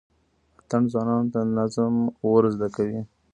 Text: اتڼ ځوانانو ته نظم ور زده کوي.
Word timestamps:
اتڼ 0.59 0.81
ځوانانو 0.91 1.31
ته 1.33 1.39
نظم 1.57 1.93
ور 2.29 2.43
زده 2.55 2.67
کوي. 2.75 2.99